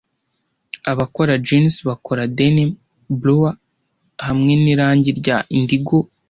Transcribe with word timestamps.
Abakora 0.91 1.33
Jeans 1.47 1.75
bakora 1.89 2.23
denim 2.37 2.69
bluer 3.19 3.55
hamwe 4.25 4.53
n 4.63 4.65
irangi 4.73 5.09
rya 5.19 5.37
indigo. 5.57 5.99